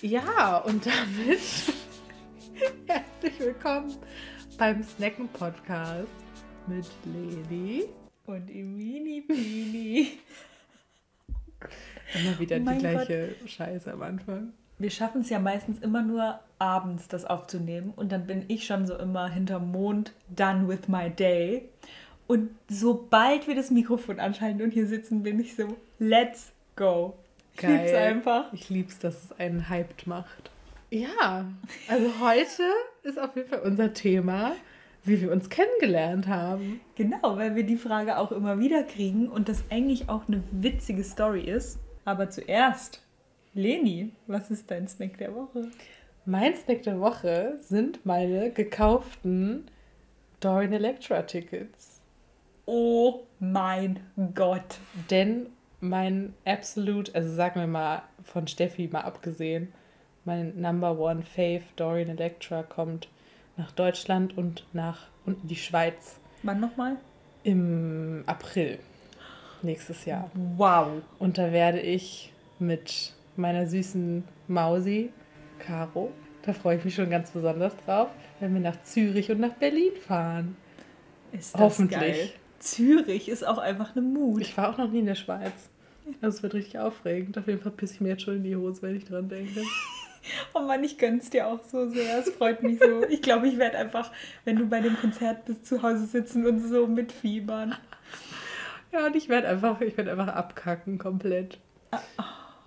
[0.00, 1.40] Ja, und damit
[2.86, 3.96] herzlich willkommen
[4.56, 6.06] beim Snacken Podcast
[6.68, 7.86] mit Leni
[8.26, 10.18] und Imini Pini.
[12.14, 14.52] Immer wieder Oh die gleiche Scheiße am Anfang.
[14.78, 17.92] Wir schaffen es ja meistens immer nur abends, das aufzunehmen.
[17.96, 21.68] Und dann bin ich schon so immer hinterm Mond done with my day.
[22.28, 27.16] Und sobald wir das Mikrofon anschalten und hier sitzen, bin ich so, let's go.
[27.60, 28.52] Ich lieb's einfach.
[28.52, 30.50] Ich lieb's, dass es einen hyped macht.
[30.90, 31.44] Ja,
[31.88, 32.62] also heute
[33.02, 34.52] ist auf jeden Fall unser Thema,
[35.04, 36.80] wie wir uns kennengelernt haben.
[36.94, 41.04] Genau, weil wir die Frage auch immer wieder kriegen und das eigentlich auch eine witzige
[41.04, 41.78] Story ist.
[42.04, 43.02] Aber zuerst,
[43.54, 45.68] Leni, was ist dein Snack der Woche?
[46.24, 49.70] Mein Snack der Woche sind meine gekauften
[50.40, 52.00] Dorian Electra Tickets.
[52.64, 54.00] Oh mein
[54.34, 54.78] Gott.
[55.10, 55.46] Denn
[55.80, 59.72] mein absolut, also sagen wir mal von Steffi mal abgesehen,
[60.24, 63.08] mein Number One Fave Dorian Electra kommt
[63.56, 66.96] nach Deutschland und nach und in die Schweiz Wann nochmal?
[67.44, 68.78] im April
[69.62, 70.30] nächstes Jahr.
[70.56, 71.02] Wow.
[71.18, 75.10] Und da werde ich mit meiner süßen Mausi,
[75.58, 78.08] Caro, da freue ich mich schon ganz besonders drauf,
[78.40, 80.56] wenn wir nach Zürich und nach Berlin fahren.
[81.32, 82.00] Ist das Hoffentlich.
[82.00, 82.30] geil.
[82.58, 84.40] Zürich ist auch einfach eine Mut.
[84.42, 85.52] Ich war auch noch nie in der Schweiz.
[86.22, 87.36] Also es wird richtig aufregend.
[87.38, 89.62] Auf jeden Fall pisse ich mir jetzt schon in die Hose, wenn ich dran denke.
[90.52, 92.18] Oh Mann, ich gönn's dir auch so sehr.
[92.18, 93.02] Es freut mich so.
[93.08, 94.10] Ich glaube, ich werde einfach,
[94.44, 97.74] wenn du bei dem Konzert bist, zu Hause sitzen und so mitfiebern.
[98.92, 101.58] Ja, und ich werde einfach, ich werde einfach abkacken komplett.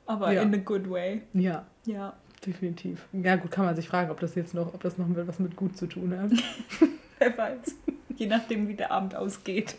[0.08, 0.42] Aber Ja.
[0.42, 1.22] in a good way.
[1.33, 2.14] Ja, Ja.
[2.45, 3.05] definitiv.
[3.11, 5.55] Ja, gut, kann man sich fragen, ob das jetzt noch, ob das noch was mit
[5.55, 6.31] gut zu tun hat.
[7.20, 7.76] Wer weiß.
[8.17, 9.76] Je nachdem, wie der Abend ausgeht.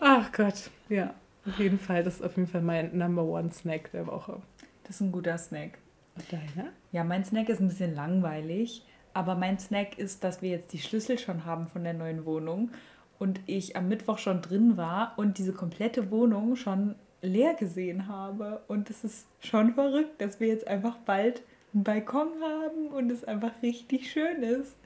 [0.00, 0.70] Ach Gott.
[0.88, 1.14] Ja,
[1.46, 2.04] auf jeden Fall.
[2.04, 4.40] Das ist auf jeden Fall mein Number One Snack der Woche.
[4.84, 5.78] Das ist ein guter Snack.
[6.16, 6.70] Und deiner?
[6.92, 8.84] Ja, mein Snack ist ein bisschen langweilig.
[9.14, 12.70] Aber mein Snack ist, dass wir jetzt die Schlüssel schon haben von der neuen Wohnung.
[13.18, 18.62] Und ich am Mittwoch schon drin war und diese komplette Wohnung schon leer gesehen habe.
[18.68, 21.42] Und es ist schon verrückt, dass wir jetzt einfach bald
[21.74, 24.76] einen Balkon haben und es einfach richtig schön ist.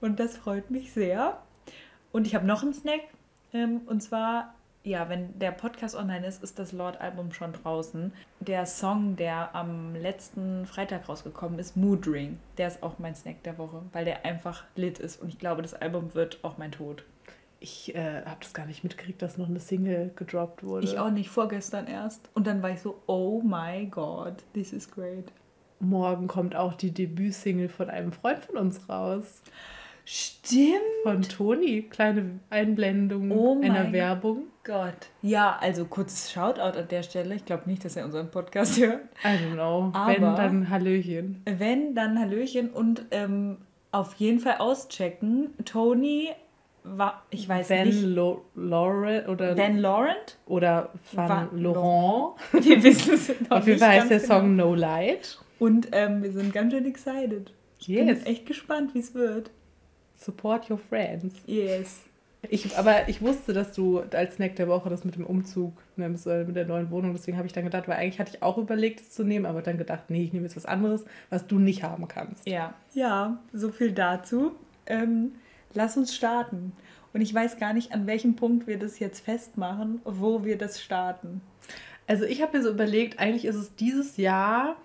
[0.00, 1.40] Und das freut mich sehr.
[2.12, 3.00] Und ich habe noch einen Snack.
[3.52, 4.54] Ähm, und zwar,
[4.84, 8.12] ja, wenn der Podcast online ist, ist das Lord-Album schon draußen.
[8.40, 13.42] Der Song, der am letzten Freitag rausgekommen ist, Mood Ring, der ist auch mein Snack
[13.42, 15.20] der Woche, weil der einfach lit ist.
[15.20, 17.04] Und ich glaube, das Album wird auch mein Tod.
[17.62, 20.86] Ich äh, habe das gar nicht mitgekriegt, dass noch eine Single gedroppt wurde.
[20.86, 22.30] Ich auch nicht, vorgestern erst.
[22.32, 25.30] Und dann war ich so, oh my God, this is great.
[25.78, 29.42] Morgen kommt auch die Debütsingle von einem Freund von uns raus.
[30.04, 30.80] Stimmt.
[31.04, 31.82] Von Toni.
[31.90, 34.44] Kleine Einblendung Oh einer mein Werbung.
[34.64, 35.08] Gott.
[35.22, 37.34] Ja, also kurzes Shoutout an der Stelle.
[37.34, 39.00] Ich glaube nicht, dass er unseren Podcast hört.
[39.24, 39.90] I don't know.
[39.94, 41.42] Aber- Wenn, dann Hallöchen.
[41.46, 43.58] Wenn, dann Hallöchen und ähm,
[43.92, 45.54] auf jeden Fall auschecken.
[45.64, 46.28] Tony
[46.82, 50.38] war, ich weiß Van nicht, Lo Laurent oder, Van Laurent?
[50.46, 52.36] oder Van, Van Laurent.
[52.52, 54.68] Wir wissen es noch Auf jeden nicht Fall heißt der ganz Song genau.
[54.70, 55.38] No Light.
[55.58, 57.52] Und ähm, wir sind ganz schön excited.
[57.78, 58.18] Ich bin Yes.
[58.18, 59.50] jetzt echt gespannt, wie es wird.
[60.20, 61.34] Support your friends.
[61.46, 62.02] Yes.
[62.48, 66.26] Ich, aber ich wusste, dass du als Snack der Woche das mit dem Umzug nimmst,
[66.26, 67.12] oder mit der neuen Wohnung.
[67.12, 69.62] Deswegen habe ich dann gedacht, weil eigentlich hatte ich auch überlegt, es zu nehmen, aber
[69.62, 72.46] dann gedacht, nee, ich nehme jetzt was anderes, was du nicht haben kannst.
[72.46, 72.74] Ja.
[72.94, 74.52] Ja, so viel dazu.
[74.86, 75.32] Ähm,
[75.74, 76.72] lass uns starten.
[77.12, 80.80] Und ich weiß gar nicht, an welchem Punkt wir das jetzt festmachen, wo wir das
[80.80, 81.40] starten.
[82.06, 84.76] Also ich habe mir so überlegt, eigentlich ist es dieses Jahr,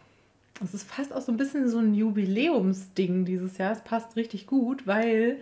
[0.64, 3.72] es ist fast auch so ein bisschen so ein Jubiläumsding dieses Jahr.
[3.72, 5.38] Es passt richtig gut, weil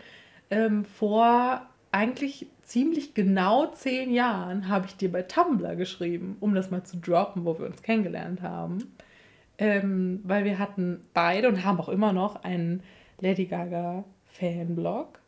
[0.49, 6.71] ähm, vor eigentlich ziemlich genau zehn Jahren habe ich dir bei Tumblr geschrieben, um das
[6.71, 8.93] mal zu droppen, wo wir uns kennengelernt haben.
[9.59, 12.81] Ähm, weil wir hatten beide und haben auch immer noch einen
[13.19, 15.19] Lady Gaga Fanblog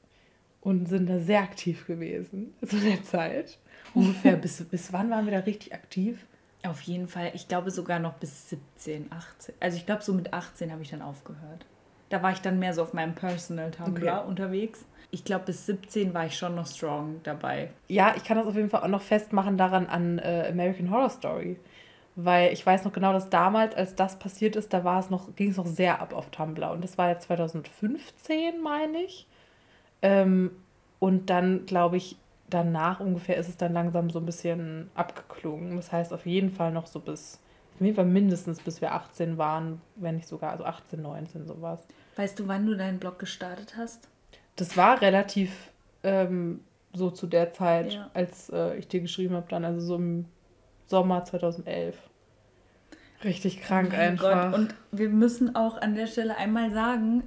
[0.62, 3.60] und sind da sehr aktiv gewesen zu der Zeit.
[3.94, 6.26] Ungefähr bis, bis wann waren wir da richtig aktiv?
[6.68, 9.56] Auf jeden Fall, ich glaube sogar noch bis 17, 18.
[9.60, 11.66] Also ich glaube, so mit 18 habe ich dann aufgehört.
[12.10, 14.28] Da war ich dann mehr so auf meinem Personal Tumblr Okay.
[14.28, 14.86] unterwegs.
[15.12, 17.70] Ich glaube, bis 17 war ich schon noch strong dabei.
[17.88, 21.10] Ja, ich kann das auf jeden Fall auch noch festmachen daran an äh, American Horror
[21.10, 21.58] Story.
[22.16, 25.36] Weil ich weiß noch genau, dass damals, als das passiert ist, da war es noch,
[25.36, 26.72] ging es noch sehr ab auf Tumblr.
[26.72, 29.28] Und das war ja 2015, meine ich.
[30.02, 30.52] Ähm,
[31.00, 32.18] und dann, glaube ich,
[32.50, 35.76] danach ungefähr ist es dann langsam so ein bisschen abgeklungen.
[35.78, 37.40] Das heißt auf jeden Fall noch so bis,
[37.76, 41.86] auf jeden Fall mindestens bis wir 18 waren, wenn nicht sogar, also 18, 19 sowas.
[42.16, 44.08] Weißt du, wann du deinen Blog gestartet hast?
[44.56, 45.72] Das war relativ
[46.04, 46.62] ähm,
[46.94, 48.10] so zu der Zeit, Ja.
[48.14, 50.26] als äh, ich dir geschrieben habe, dann, also so im
[50.86, 51.98] Sommer 2011.
[53.24, 54.52] Richtig krank Oh einfach.
[54.52, 54.60] Gott.
[54.60, 57.24] Und wir müssen auch an der Stelle einmal sagen,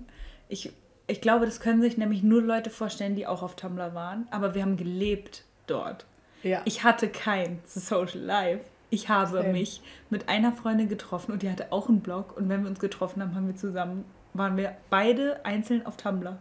[0.49, 0.73] ich,
[1.09, 4.55] ich glaube, das können sich nämlich nur Leute vorstellen, die auch auf Tumblr waren, aber
[4.55, 6.07] wir haben gelebt dort.
[6.43, 6.63] ja.
[6.67, 8.65] Ich hatte kein Social Life.
[8.91, 9.53] Ich habe Same.
[9.53, 12.79] mich mit einer Freundin getroffen und die hatte auch einen Blog und wenn wir uns
[12.79, 16.39] getroffen haben, haben wir zusammen, waren wir beide einzeln auf Tumblr.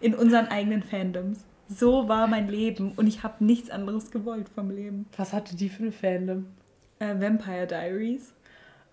[0.00, 1.44] In unseren eigenen Fandoms.
[1.68, 5.06] So war mein Leben und ich habe nichts anderes gewollt vom Leben.
[5.16, 6.46] Was hatte die für eine Fandom?
[6.98, 8.32] Äh, Vampire Diaries.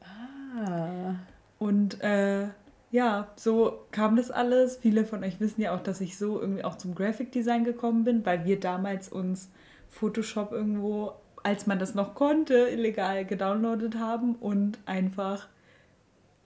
[0.02, 1.16] Ah.
[1.58, 2.48] Und äh,
[2.96, 4.78] ja, so kam das alles.
[4.78, 8.06] Viele von euch wissen ja auch, dass ich so irgendwie auch zum Graphic Design gekommen
[8.06, 9.50] bin, weil wir damals uns
[9.90, 11.12] Photoshop irgendwo,
[11.44, 15.48] als man das noch konnte, illegal gedownloadet haben und einfach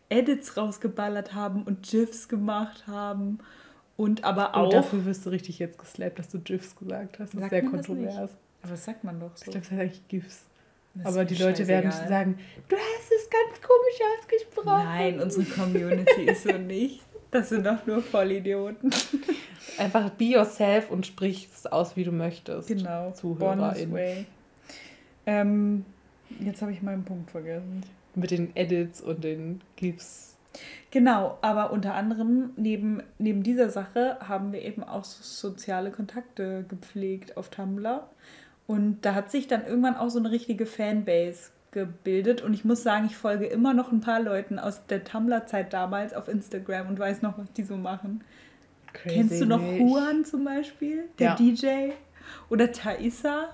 [0.10, 3.38] Edits rausgeballert haben und GIFs gemacht haben.
[3.96, 4.70] Und aber Oh, auch.
[4.72, 7.34] dafür wirst du richtig jetzt geslappt, dass du GIFs gesagt hast.
[7.36, 8.32] Das ist sehr kontrovers.
[8.64, 9.46] aber das sagt man doch so.
[9.46, 10.46] Ich glaube, das heißt eigentlich GIFs.
[11.04, 12.10] Das Aber die Leute werden scheißegal.
[12.10, 14.84] sagen, du hast es ganz komisch ausgesprochen.
[14.84, 17.02] Nein, unsere Community ist so nicht.
[17.32, 18.92] Das sind doch nur Vollidioten.
[19.78, 22.68] Einfach be yourself und sprich es aus, wie du möchtest.
[22.68, 23.12] Genau.
[23.12, 23.94] ZuhörerInnen.
[23.94, 24.26] way.
[25.26, 25.86] Ähm,
[26.40, 27.84] jetzt habe ich meinen Punkt vergessen.
[28.16, 30.38] Mit den Edits und den GIFs.
[30.92, 36.66] Genau, aber unter anderem neben, neben dieser Sache haben wir eben auch so soziale Kontakte
[36.68, 38.10] gepflegt auf Tumblr.
[38.70, 42.44] Und da hat sich dann irgendwann auch so eine richtige Fanbase gebildet.
[42.44, 46.14] Und ich muss sagen, ich folge immer noch ein paar Leuten aus der Tumblr-Zeit damals
[46.14, 48.24] auf Instagram und weiß noch, was die so machen.
[48.94, 49.16] Crazy.
[49.16, 51.36] Kennst du noch nee, Juan zum Beispiel, der Ja.
[51.36, 51.94] DJ?
[52.52, 53.50] Oder Thaisa,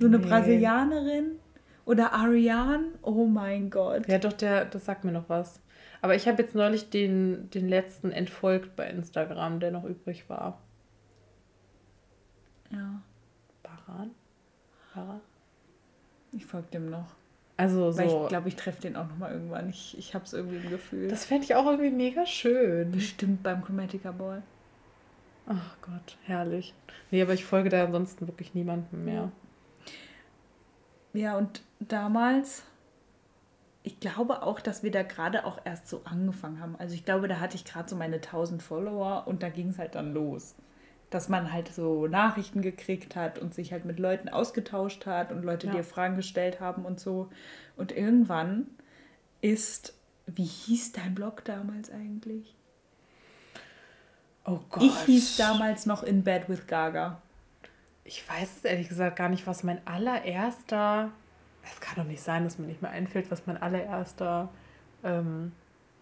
[0.00, 0.26] so eine Nee.
[0.26, 1.36] Brasilianerin?
[1.84, 2.86] Oder Ariane?
[3.02, 4.08] Oh mein Gott.
[4.08, 5.60] Ja, doch, der, das sagt mir noch was.
[6.02, 10.60] Aber ich habe jetzt neulich den, den letzten entfolgt bei Instagram, der noch übrig war.
[12.72, 13.00] Ja,
[13.62, 14.10] Baran?
[14.94, 15.20] Baran?
[16.32, 17.06] ich folge dem noch.
[17.56, 18.22] Also Weil so.
[18.22, 19.68] ich glaube, ich treffe den auch nochmal irgendwann.
[19.68, 21.08] Ich, ich habe es irgendwie im Gefühl.
[21.08, 22.90] das fände ich auch irgendwie mega schön.
[22.90, 24.42] bestimmt beim Chromatica Ball.
[25.46, 26.74] Ach Gott, herrlich.
[27.10, 29.32] Nee, aber ich folge da ansonsten wirklich niemandem mehr.
[31.12, 32.62] Ja, und damals,
[33.82, 36.76] ich glaube auch, dass wir da gerade auch erst so angefangen haben.
[36.78, 39.78] Also ich glaube, da hatte ich gerade so meine 1000 Follower und da ging es
[39.78, 40.54] halt dann los.
[41.10, 45.42] Dass man halt so Nachrichten gekriegt hat und sich halt mit Leuten ausgetauscht hat und
[45.42, 45.74] Leute Ja.
[45.74, 47.28] dir Fragen gestellt haben und so.
[47.76, 48.66] Und irgendwann
[49.40, 49.94] ist,
[50.26, 52.54] wie hieß dein Blog damals eigentlich?
[54.44, 54.82] Oh Gott.
[54.82, 57.20] Ich hieß damals noch In Bed with Gaga.
[58.04, 61.10] Ich weiß es ehrlich gesagt gar nicht, was mein allererster.
[61.62, 64.48] Es kann doch nicht sein, dass mir nicht mehr einfällt, was mein allererster
[65.04, 65.52] ähm,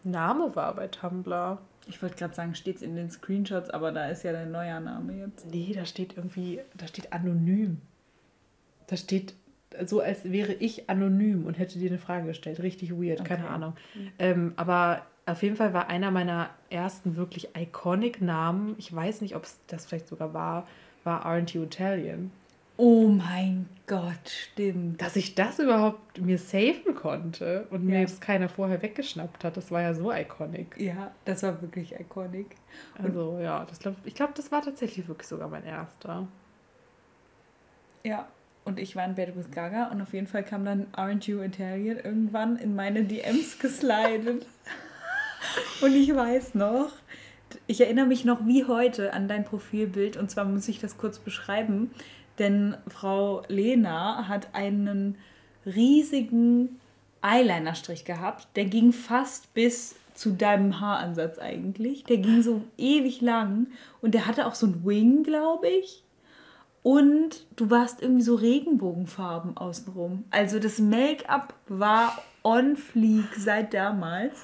[0.05, 1.59] Name war bei Tumblr.
[1.89, 5.15] Ich wollte gerade sagen, steht's in den Screenshots, aber da ist ja dein neuer Name
[5.19, 5.47] jetzt.
[5.51, 7.81] Nee, da steht irgendwie, da steht anonym.
[8.87, 9.35] Da steht
[9.85, 12.61] so, als wäre ich anonym und hätte dir eine Frage gestellt.
[12.63, 13.53] Richtig weird, keine Okay.
[13.53, 13.73] Ahnung.
[14.19, 19.37] Ähm, aber auf jeden Fall war einer meiner ersten wirklich iconic Namen, ich weiß nicht,
[19.37, 20.67] ob es das vielleicht sogar war,
[21.05, 22.31] war Aren't You Italian.
[22.81, 25.03] Oh mein Gott, stimmt.
[25.03, 28.03] Dass ich das überhaupt mir safen konnte und mir Ja.
[28.03, 30.77] das keiner vorher weggeschnappt hat, das war ja so iconic.
[30.81, 32.55] Ja, das war wirklich iconic.
[33.03, 36.29] Also ja, das glaub, ich glaube, das war tatsächlich wirklich sogar mein erster.
[38.05, 38.29] Ja,
[38.65, 41.41] und ich war in Bed with Gaga und auf jeden Fall kam dann Aren't You
[41.41, 44.47] Italian irgendwann in meine DMs geslidet.
[45.83, 46.93] und ich weiß noch,
[47.67, 51.19] ich erinnere mich noch wie heute an dein Profilbild und zwar muss ich das kurz
[51.19, 51.91] beschreiben,
[52.39, 55.17] denn Frau Lena hat einen
[55.67, 56.81] riesigen
[57.23, 62.05] Eyelinerstrich gehabt, der ging fast bis zu deinem Haaransatz eigentlich.
[62.05, 63.69] Der ging so ewig lang
[64.01, 66.03] und der hatte auch so ein Wing, glaube ich.
[66.83, 70.25] Und du warst irgendwie so Regenbogenfarben außenrum.
[70.31, 74.35] Also das Make-up war on fleek seit damals.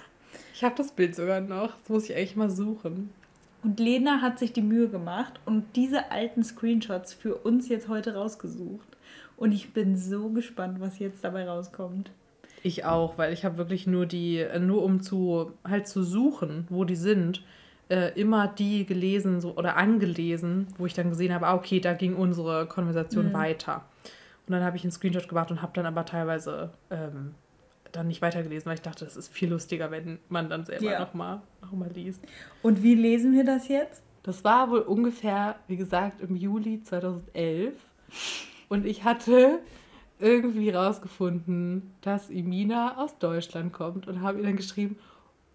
[0.52, 1.72] Ich habe das Bild sogar noch.
[1.78, 3.10] Das muss ich eigentlich mal suchen.
[3.64, 8.14] Und Lena hat sich die Mühe gemacht und diese alten Screenshots für uns jetzt heute
[8.14, 8.86] rausgesucht.
[9.38, 12.10] Und ich bin so gespannt, was jetzt dabei rauskommt.
[12.62, 16.66] Ich auch, weil ich habe wirklich nur die, äh, nur um zu halt zu suchen,
[16.68, 17.42] wo die sind,
[17.88, 21.94] äh, immer die gelesen so, oder angelesen, wo ich dann gesehen habe, ah, okay, da
[21.94, 23.84] ging unsere Konversation weiter.
[24.46, 27.34] Und dann habe ich einen Screenshot gemacht und habe dann aber teilweise ähm,
[27.96, 31.00] dann nicht weitergelesen, weil ich dachte, das ist viel lustiger, wenn man dann selber Ja.
[31.00, 32.20] nochmal noch mal liest.
[32.62, 34.02] Und wie lesen wir das jetzt?
[34.22, 37.74] Das war wohl ungefähr, wie gesagt, im Juli 2011.
[38.68, 39.60] Und ich hatte
[40.18, 44.96] irgendwie rausgefunden, dass Imina aus Deutschland kommt und habe ihr dann geschrieben,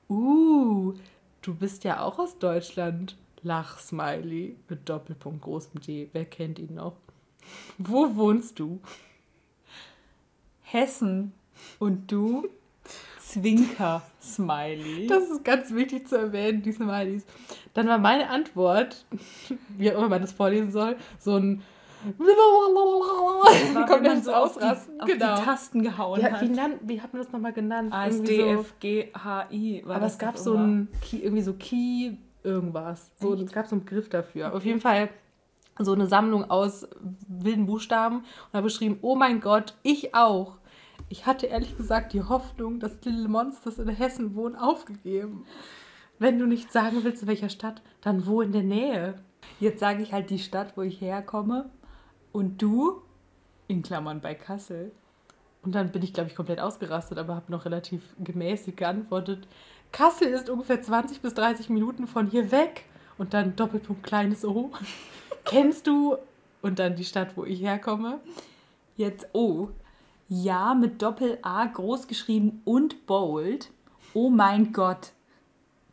[0.10, 0.94] uh,
[1.42, 3.16] du bist ja auch aus Deutschland.
[3.42, 6.10] Lach-Smiley mit Doppelpunkt großem D.
[6.12, 6.98] Wer kennt ihn noch?
[7.78, 8.82] Wo wohnst du?
[10.62, 11.32] Hessen.
[11.80, 12.48] Und du?
[13.20, 15.08] Zwinker-Smiley.
[15.08, 17.26] Das ist ganz wichtig zu erwähnen, die Smileys.
[17.74, 19.06] Dann war meine Antwort,
[19.78, 21.62] wie auch immer man das vorlesen soll, so ein
[22.18, 25.02] war, kommt das so auf die, Ausrasten.
[25.02, 25.36] auf genau.
[25.36, 26.42] die Tasten gehauen ja, hat.
[26.42, 27.92] wie, nan, wie hat man das nochmal genannt?
[27.92, 29.84] A, S, D, F, G, H, I.
[29.86, 32.14] war Aber es gab so ein Key, irgendwie so Key
[32.44, 33.12] irgendwas.
[33.20, 33.44] So, Echt?
[33.44, 34.54] es gab so einen Begriff dafür.
[34.54, 35.10] Auf jeden Fall
[35.78, 36.88] so eine Sammlung aus
[37.28, 40.59] wilden Buchstaben und habe geschrieben, oh mein Gott, ich auch.
[41.10, 45.46] Ich hatte ehrlich gesagt die Hoffnung, dass Little Monsters in Hessen wohnen, aufgegeben.
[46.20, 49.16] Wenn du nicht sagen willst, in welcher Stadt, dann wo in der Nähe.
[49.60, 51.70] Jetzt sage ich halt die Stadt, wo ich herkomme.
[52.32, 53.02] Und du,
[53.68, 54.92] in Klammern bei Kassel.
[55.64, 59.48] Und dann bin ich, glaube ich, komplett ausgerastet, aber habe noch relativ gemäßigt geantwortet.
[59.92, 62.86] Kassel ist ungefähr 20 bis 30 Minuten von hier weg.
[63.18, 64.72] Und dann Doppelpunkt kleines O.
[65.46, 66.18] Kennst du?
[66.62, 68.20] Und dann die Stadt, wo ich herkomme.
[68.96, 69.70] Jetzt O.
[70.30, 73.72] Ja, mit Doppel-A groß geschrieben und bold.
[74.14, 75.12] Oh mein Gott.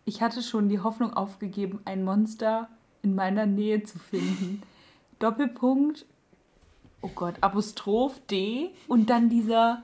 [0.04, 2.68] Ich hatte schon die Hoffnung aufgegeben, ein Monster
[3.02, 4.62] in meiner Nähe zu finden.
[5.18, 6.04] Doppelpunkt.
[7.02, 9.82] Oh Gott, Apostroph D und dann dieser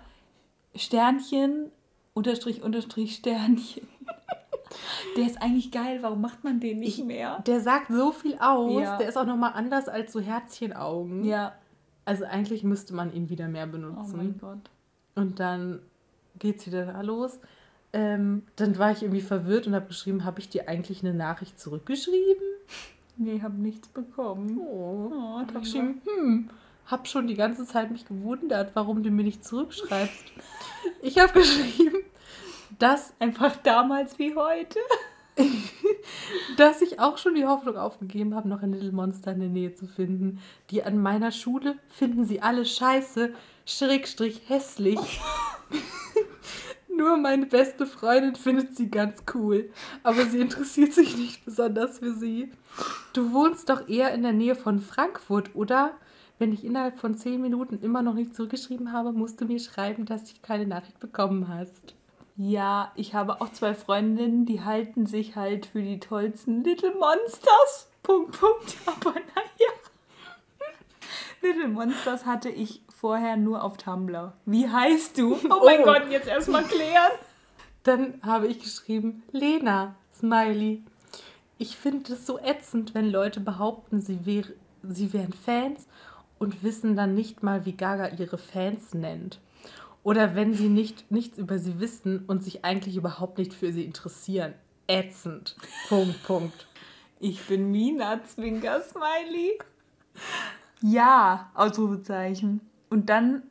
[0.74, 1.70] Sternchen,
[2.14, 3.86] Unterstrich, Unterstrich, Sternchen.
[5.16, 5.98] Der ist eigentlich geil.
[6.02, 7.40] Warum macht man den nicht Ich- mehr?
[7.46, 8.82] Der sagt so viel aus.
[8.82, 8.96] Ja.
[8.96, 11.24] Der ist auch nochmal anders als so Herzchenaugen.
[11.24, 11.52] Ja.
[12.04, 14.16] Also eigentlich müsste man ihn wieder mehr Oh benutzen.
[14.16, 14.70] mein Gott.
[15.14, 15.80] Und dann
[16.38, 17.38] geht's wieder da los.
[17.92, 21.60] Ähm, dann war ich irgendwie verwirrt und habe geschrieben, habe ich dir eigentlich eine Nachricht
[21.60, 22.42] zurückgeschrieben?
[23.18, 24.58] Nee, hab nichts bekommen.
[24.58, 26.50] Oh, Oh, geschrieben, hm,
[26.86, 30.24] hab schon die ganze Zeit mich gewundert, warum du mir nicht zurückschreibst.
[31.02, 31.96] Ich habe geschrieben,
[32.78, 34.78] dass, Einfach damals wie heute.
[36.56, 39.74] dass ich auch schon die Hoffnung aufgegeben habe, noch ein Little Monster in der Nähe
[39.74, 40.40] zu finden.
[40.70, 43.32] Die an meiner Schule finden sie alle scheiße,
[43.64, 44.98] schrägstrich hässlich.
[46.96, 49.70] Nur meine beste Freundin findet sie ganz cool,
[50.02, 52.52] aber sie interessiert sich nicht besonders für sie.
[53.12, 55.92] Du wohnst doch eher in der Nähe von Frankfurt, oder?
[56.38, 60.06] Wenn ich innerhalb von zehn Minuten immer noch nicht zurückgeschrieben habe, musst du mir schreiben,
[60.06, 61.94] dass du keine Nachricht bekommen hast.
[62.36, 67.90] Ja, ich habe auch zwei Freundinnen, die halten sich halt für die tollsten Little Monsters.
[68.02, 68.76] Punkt, Punkt.
[68.86, 69.72] Aber naja.
[71.42, 74.32] Little Monsters hatte ich vorher nur auf Tumblr.
[74.46, 75.34] Wie heißt du?
[75.50, 75.84] Oh mein Oh.
[75.84, 77.12] Gott, jetzt erstmal klären.
[77.82, 80.82] Dann habe ich geschrieben, Lena, Smiley.
[81.58, 84.44] Ich finde es so ätzend, wenn Leute behaupten, sie, wär,
[84.82, 85.86] sie wären Fans
[86.38, 89.38] und wissen dann nicht mal, wie Gaga ihre Fans nennt.
[90.04, 93.84] Oder wenn sie nicht, nichts über sie wissen und sich eigentlich überhaupt nicht für sie
[93.84, 94.54] interessieren.
[94.88, 95.56] Ätzend.
[95.88, 96.66] Punkt, Punkt.
[97.20, 99.58] Ich bin Mina, Zwinker, Smiley.
[100.80, 102.60] Ja, Ausrufezeichen.
[102.90, 103.44] Und dann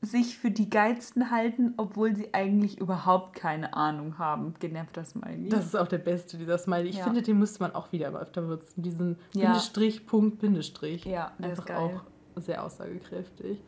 [0.00, 4.54] sich für die Geilsten halten, obwohl sie eigentlich überhaupt keine Ahnung haben.
[4.60, 5.48] Genervter Smiley.
[5.48, 6.90] Das ist auch der beste, dieser Smiley.
[6.90, 7.04] Ich Ja.
[7.04, 8.82] finde, den müsste man auch wieder öfter benutzen.
[8.82, 9.46] Diesen Ja.
[9.46, 11.04] Bindestrich, Punkt, Bindestrich.
[11.04, 11.76] Ja, der ist Einfach geil.
[11.78, 12.02] auch
[12.40, 13.58] sehr aussagekräftig.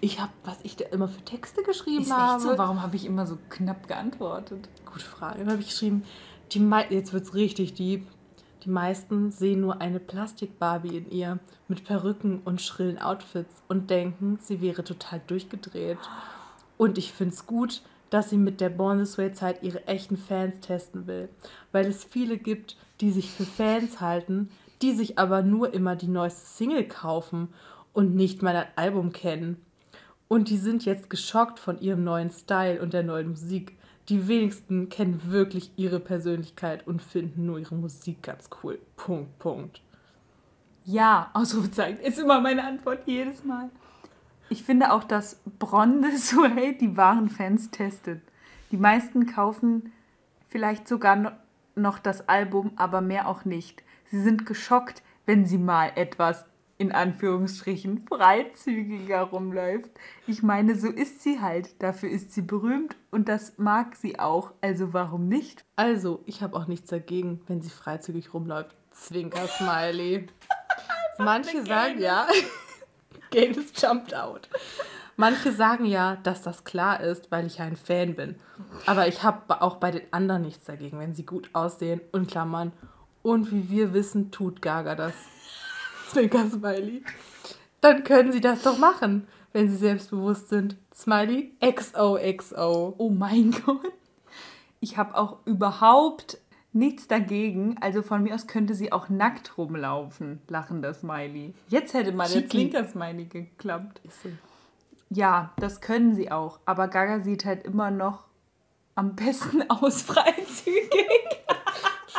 [0.00, 2.42] Ich habe, was ich da immer für Texte geschrieben ist habe.
[2.42, 4.68] so, warum habe ich immer so knapp geantwortet?
[4.84, 5.38] Gute Frage.
[5.38, 6.04] Dann habe ich geschrieben,
[6.52, 8.06] die mei jetzt wird es richtig deep.
[8.64, 14.38] Die meisten sehen nur eine Plastik-Barbie in ihr mit Perücken und schrillen Outfits und denken,
[14.42, 15.98] sie wäre total durchgedreht.
[16.76, 20.16] Und ich finde es gut, dass sie mit der Born This Way Zeit ihre echten
[20.16, 21.28] Fans testen will.
[21.72, 24.50] Weil es viele gibt, die sich für Fans halten,
[24.82, 27.48] die sich aber nur immer die neueste Single kaufen
[27.92, 29.64] und nicht mal ein Album kennen.
[30.28, 33.76] Und die sind jetzt geschockt von ihrem neuen Style und der neuen Musik.
[34.08, 38.78] Die wenigsten kennen wirklich ihre Persönlichkeit und finden nur ihre Musik ganz cool.
[38.96, 39.82] Punkt, Punkt.
[40.84, 43.68] Ja, Ausrufezeichen ist immer meine Antwort jedes Mal.
[44.50, 48.22] Ich finde auch, dass This Way die wahren Fans testet.
[48.70, 49.92] Die meisten kaufen
[50.48, 51.30] vielleicht sogar no-
[51.74, 53.82] noch das Album, aber mehr auch nicht.
[54.10, 56.46] Sie sind geschockt, wenn sie mal etwas
[56.78, 59.90] in Anführungsstrichen freizügiger rumläuft.
[60.28, 61.82] Ich meine, so ist sie halt.
[61.82, 64.52] Dafür ist sie berühmt und das mag sie auch.
[64.60, 65.64] Also warum nicht?
[65.74, 68.76] Also, ich habe auch nichts dagegen, wenn sie freizügig rumläuft.
[68.92, 70.28] Zwinker Smiley.
[71.18, 72.28] Manche sagen ja,
[73.30, 74.48] Gaines jumped out.
[75.16, 78.36] Manche sagen ja, dass das klar ist, weil ich ein Fan bin.
[78.86, 82.72] Aber ich habe auch bei den anderen nichts dagegen, wenn sie gut aussehen und Klammern.
[83.22, 85.14] Und wie wir wissen, tut Gaga das.
[86.08, 87.02] Zwinker Smiley.
[87.80, 90.76] Dann können sie das doch machen, wenn sie selbstbewusst sind.
[90.94, 92.94] Smiley XOXO.
[92.98, 93.92] Oh mein Gott.
[94.80, 96.38] Ich habe auch überhaupt
[96.72, 97.76] nichts dagegen.
[97.80, 100.40] Also von mir aus könnte sie auch nackt rumlaufen.
[100.48, 101.54] Lachender Smiley.
[101.68, 102.48] Jetzt hätte mal der.
[102.48, 104.00] Zwinker-Smiley geklappt.
[105.10, 106.60] Ja, das können sie auch.
[106.64, 108.24] Aber Gaga sieht halt immer noch
[108.94, 110.90] am besten aus freizügig.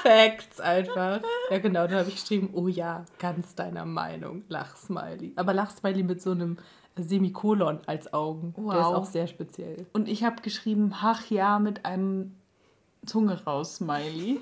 [0.01, 1.21] Facts einfach.
[1.49, 5.33] Ja, genau, da habe ich geschrieben, oh ja, ganz deiner Meinung, Lachsmiley.
[5.35, 6.57] Aber Lachsmiley mit so einem
[6.97, 8.53] Semikolon als Augen.
[8.57, 8.71] Wow.
[8.73, 9.87] Der ist auch sehr speziell.
[9.93, 12.35] Und ich habe geschrieben, ach ja, mit einem
[13.05, 14.41] Zunge raus, Smiley.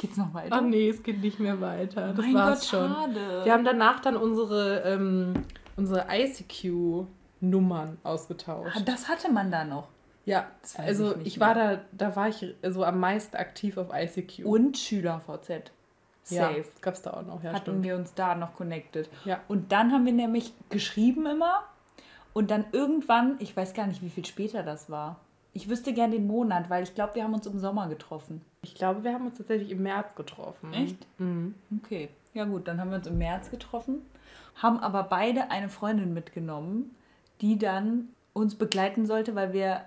[0.00, 0.58] Geht's noch weiter?
[0.58, 2.12] Oh nee, es geht nicht mehr weiter.
[2.12, 2.92] Das mein war's Gott, schon.
[2.92, 3.44] Schade.
[3.44, 5.34] Wir haben danach dann unsere, ähm,
[5.76, 8.76] unsere ICQ-Nummern ausgetauscht.
[8.76, 9.88] Ah, das hatte man da noch.
[10.24, 10.46] Ja,
[10.76, 14.44] also ich, ich war da, da war ich so am meisten aktiv auf ICQ.
[14.44, 15.72] Und SchülerVZ.
[16.22, 16.58] Safe.
[16.58, 17.52] Ja, gab's da auch noch, ja.
[17.52, 17.84] Hatten stimmt.
[17.84, 19.08] wir uns da noch connected.
[19.24, 19.40] Ja.
[19.48, 21.64] Und dann haben wir nämlich geschrieben immer.
[22.32, 25.16] Und dann irgendwann, ich weiß gar nicht, wie viel später das war.
[25.52, 28.40] Ich wüsste gern den Monat, weil ich glaube, wir haben uns im Sommer getroffen.
[28.62, 30.72] Ich glaube, wir haben uns tatsächlich im März getroffen.
[30.72, 30.96] Echt?
[31.18, 31.54] Mhm.
[31.82, 32.08] Okay.
[32.34, 34.02] Ja gut, dann haben wir uns im März getroffen,
[34.54, 36.94] haben aber beide eine Freundin mitgenommen,
[37.40, 39.82] die dann uns begleiten sollte, weil wir,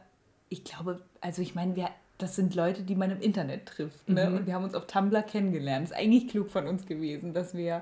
[0.54, 4.08] ich glaube, also ich meine, wir, das sind Leute, die man im Internet trifft.
[4.08, 4.30] Ne?
[4.30, 4.38] Mhm.
[4.38, 5.86] Und wir haben uns auf Tumblr kennengelernt.
[5.86, 7.82] Ist eigentlich klug von uns gewesen, dass wir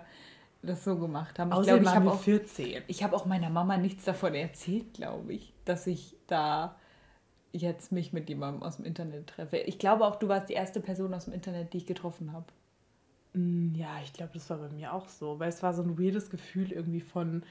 [0.62, 1.52] das so gemacht haben.
[1.52, 2.84] Außerdem ich glaube, ich habe auch 14.
[2.88, 6.78] Ich habe auch meiner Mama nichts davon erzählt, glaube ich, dass ich da
[7.52, 9.58] jetzt mich mit jemandem aus dem Internet treffe.
[9.58, 12.46] Ich glaube auch, du warst die erste Person aus dem Internet, die ich getroffen habe.
[13.34, 16.00] Mm, ja, ich glaube, das war bei mir auch so, weil es war so ein
[16.00, 17.44] weirdes Gefühl irgendwie von,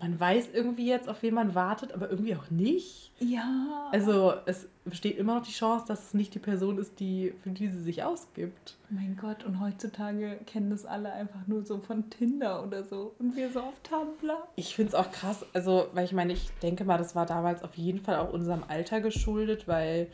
[0.00, 3.12] man weiß irgendwie jetzt, auf wen man wartet, aber irgendwie auch nicht.
[3.20, 3.88] Ja.
[3.92, 7.50] Also es besteht immer noch die Chance, dass es nicht die Person ist, die, für
[7.50, 8.76] die sie sich ausgibt.
[8.90, 13.14] Mein Gott, und heutzutage kennen das alle einfach nur so von Tinder oder so.
[13.18, 14.36] Und wir so auf Tumblr.
[14.56, 17.62] Ich finde es auch krass, also, weil ich meine, ich denke mal, das war damals
[17.62, 20.08] auf jeden Fall auch unserem Alter geschuldet, weil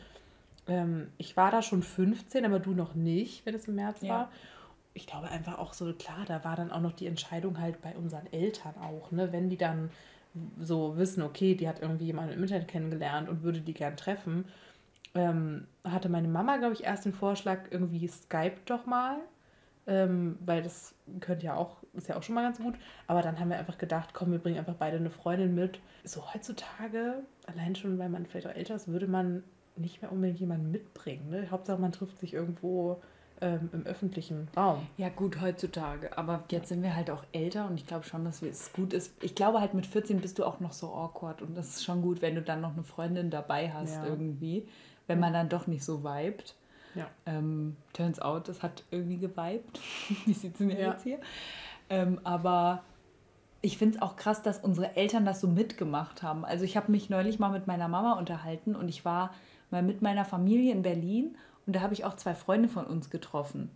[0.67, 4.09] ähm, ich war da schon 15, aber du noch nicht, wenn es im März ja.
[4.09, 4.31] war
[4.93, 7.95] ich glaube einfach auch so, klar, da war dann auch noch die Entscheidung halt bei
[7.95, 9.31] unseren Eltern auch, ne?
[9.31, 9.89] Wenn die dann
[10.59, 14.45] so wissen, okay, die hat irgendwie jemanden im Internet kennengelernt und würde die gern treffen,
[15.13, 19.17] ähm, hatte meine Mama, glaube ich, erst den Vorschlag, irgendwie Skype doch mal.
[19.87, 22.75] Ähm, weil das könnte ja auch, ist ja auch schon mal ganz gut.
[23.07, 25.79] Aber dann haben wir einfach gedacht, komm, wir bringen einfach beide eine Freundin mit.
[26.03, 29.43] So heutzutage, allein schon, weil man vielleicht auch älter ist, würde man
[29.75, 31.29] nicht mehr unbedingt jemanden mitbringen.
[31.29, 31.49] Ne?
[31.49, 33.01] Hauptsache, man trifft sich irgendwo
[33.41, 34.87] ähm, im öffentlichen Raum.
[34.97, 36.17] Ja, gut, heutzutage.
[36.17, 39.13] Aber jetzt sind wir halt auch älter und ich glaube schon, dass es gut ist.
[39.23, 42.01] Ich glaube halt, mit 14 bist du auch noch so awkward und das ist schon
[42.01, 44.05] gut, wenn du dann noch eine Freundin dabei hast ja.
[44.05, 44.67] irgendwie,
[45.07, 46.55] wenn man dann doch nicht so vibet.
[46.93, 47.07] Ja.
[47.25, 49.79] Ähm, turns out, das hat irgendwie geweibt.
[50.25, 50.91] Wie sieht es denn ja.
[50.91, 51.19] jetzt hier?
[51.89, 52.83] Ähm, aber
[53.61, 56.45] ich finde es auch krass, dass unsere Eltern das so mitgemacht haben.
[56.45, 59.33] Also ich habe mich neulich mal mit meiner Mama unterhalten und ich war
[59.69, 63.09] mal mit meiner Familie in Berlin und da habe ich auch zwei Freunde von uns
[63.09, 63.69] getroffen,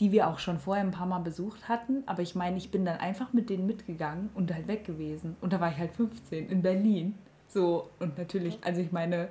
[0.00, 2.02] die wir auch schon vorher ein paar Mal besucht hatten.
[2.06, 5.36] Aber ich meine, ich bin dann einfach mit denen mitgegangen und halt weg gewesen.
[5.40, 7.14] Und da war ich halt 15 in Berlin.
[7.48, 9.28] So, und natürlich, also ich meine,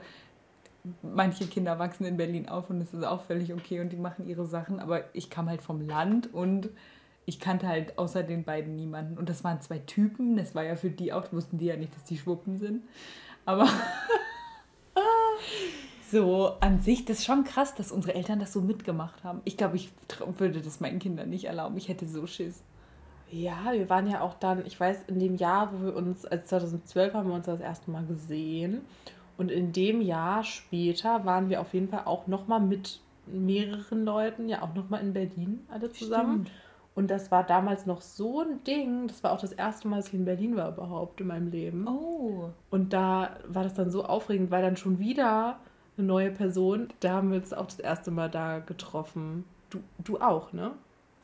[1.02, 4.28] manche Kinder wachsen in Berlin auf und es ist auch völlig okay und die machen
[4.28, 4.80] ihre Sachen.
[4.80, 6.70] Aber ich kam halt vom Land und
[7.26, 9.18] ich kannte halt außer den beiden niemanden.
[9.18, 10.38] Und das waren zwei Typen.
[10.38, 12.84] Das war ja für die auch, wussten die ja nicht, dass die Schwuppen sind.
[13.46, 13.68] Aber
[16.12, 19.42] so an sich, das ist schon krass, dass unsere Eltern das so mitgemacht haben.
[19.46, 19.92] Ich glaube, ich
[20.38, 21.78] würde das meinen Kindern nicht erlauben.
[21.78, 22.64] Ich hätte so Schiss.
[23.30, 26.46] Ja, wir waren ja auch dann, ich weiß, in dem Jahr, wo wir uns, also
[26.46, 28.82] 2012 haben wir uns das erste Mal gesehen.
[29.38, 34.48] Und in dem Jahr später waren wir auf jeden Fall auch nochmal mit mehreren Leuten,
[34.48, 36.46] ja auch nochmal in Berlin alle zusammen.
[36.46, 36.52] Stimmt.
[36.96, 39.08] Und das war damals noch so ein Ding.
[39.08, 41.88] Das war auch das erste Mal, dass ich in Berlin war überhaupt in meinem Leben.
[41.88, 42.50] Oh.
[42.72, 45.60] Und da war das dann so aufregend, weil dann schon wieder
[45.98, 46.88] eine neue Person.
[47.00, 49.46] Da haben wir uns auch das erste Mal da getroffen.
[49.70, 50.72] Du, du auch, ne?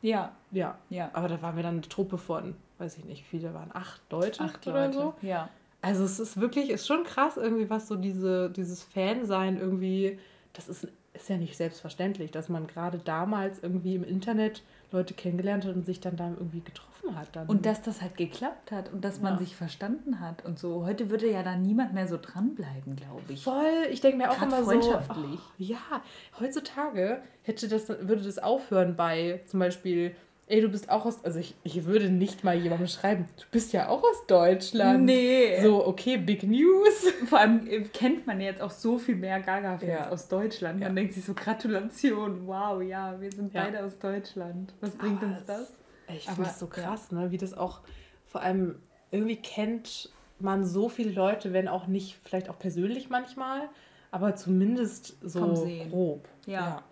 [0.02, 0.32] Ja.
[0.52, 0.76] Ja.
[0.90, 1.10] Ja.
[1.12, 4.42] Aber da waren wir dann eine Truppe von, weiß ich nicht, viele waren acht Leute
[4.42, 4.98] acht oder Leute.
[4.98, 5.14] so.
[5.22, 5.48] Ja.
[5.80, 10.18] Also es ist wirklich, ist schon krass irgendwie, was so diese, dieses Fansein irgendwie,
[10.54, 14.62] das ist, ist ja nicht selbstverständlich, dass man gerade damals irgendwie im Internet
[14.94, 17.28] Leute kennengelernt hat und sich dann da irgendwie getroffen hat.
[17.32, 17.46] Dann.
[17.48, 20.86] Und dass das halt geklappt hat und dass man sich verstanden hat und so.
[20.86, 23.42] Heute würde ja da niemand mehr so dranbleiben, glaube ich.
[23.42, 25.40] Voll, ich denke mir auch Grad immer freundschaftlich.
[25.40, 25.46] so.
[25.48, 26.02] Oh, ja,
[26.40, 31.24] heutzutage hätte das, würde das aufhören bei zum Beispiel Ey, du bist auch aus.
[31.24, 35.04] Also ich, ich würde nicht mal jemandem schreiben, du bist ja auch aus Deutschland.
[35.04, 35.62] Nee.
[35.62, 37.06] So, okay, Big News.
[37.26, 40.10] Vor allem äh, kennt man jetzt auch so viel mehr Gaga-Fans ja.
[40.10, 40.80] aus Deutschland.
[40.80, 40.94] Man ja.
[40.94, 43.64] denkt sich so, Gratulation, wow, ja, wir sind ja.
[43.64, 44.74] beide aus Deutschland.
[44.80, 45.72] Was bringt Aber uns das?
[46.08, 47.30] Ich finde es so krass, ne?
[47.30, 47.80] Wie das auch,
[48.26, 48.76] vor allem
[49.10, 53.70] irgendwie kennt man so viele Leute, wenn auch nicht, vielleicht auch persönlich manchmal,
[54.10, 56.28] aber zumindest so grob.
[56.46, 56.82] ja.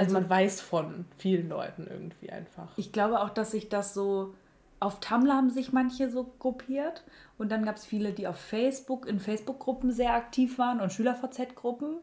[0.00, 2.68] Also, man weiß von vielen Leuten irgendwie einfach.
[2.76, 4.34] Ich glaube auch, dass sich das so
[4.80, 7.04] auf Tumblr haben sich manche so gruppiert
[7.36, 11.96] und dann gab es viele, die auf Facebook, in Facebook-Gruppen sehr aktiv waren und Schüler-VZ-Gruppen.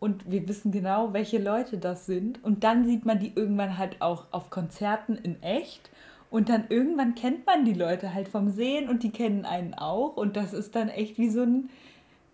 [0.00, 2.42] Und wir wissen genau, welche Leute das sind.
[2.44, 5.90] Und dann sieht man die irgendwann halt auch auf Konzerten in echt.
[6.30, 10.16] Und dann irgendwann kennt man die Leute halt vom Sehen und die kennen einen auch.
[10.16, 11.70] Und das ist dann echt wie so ein,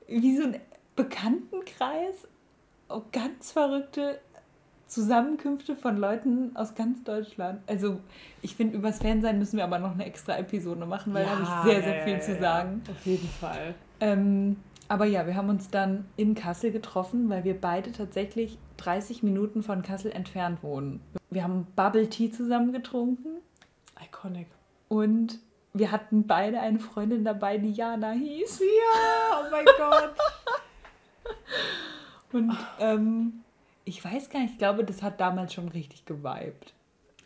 [0.09, 0.61] wie so ein
[0.97, 2.29] Bekanntenkreis.
[2.91, 4.19] Oh, ganz verrückte
[4.95, 7.61] Zusammenkünfte von Leuten aus ganz Deutschland.
[7.67, 7.99] Also
[8.43, 11.39] ich finde, übers Fernsehen müssen wir aber noch eine extra Episode machen, weil ja, da
[11.39, 12.81] habe ich sehr, sehr viel zu sagen.
[12.89, 13.75] Auf jeden Fall.
[13.99, 19.25] Ähm, aber ja, wir haben uns dann in Kassel getroffen, weil wir beide tatsächlich 30
[19.25, 21.01] Minuten von Kassel entfernt wohnen.
[21.29, 23.41] Wir haben Bubble Tea zusammen getrunken.
[24.01, 24.47] Iconic.
[24.89, 25.41] Und
[25.73, 28.61] wir hatten beide eine Freundin dabei, die Jana hieß.
[28.61, 30.15] Ja, oh mein Gott.
[32.33, 33.44] Und ähm,
[33.85, 36.75] ich weiß gar nicht, ich glaube, das hat damals schon richtig geweibt.